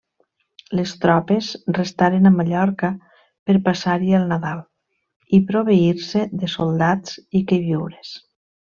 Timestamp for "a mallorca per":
2.29-3.57